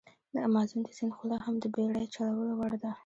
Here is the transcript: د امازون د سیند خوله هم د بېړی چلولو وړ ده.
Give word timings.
د 0.33 0.35
امازون 0.47 0.81
د 0.83 0.89
سیند 0.97 1.13
خوله 1.17 1.37
هم 1.45 1.55
د 1.59 1.65
بېړی 1.73 2.05
چلولو 2.15 2.53
وړ 2.59 2.73
ده. 2.83 2.91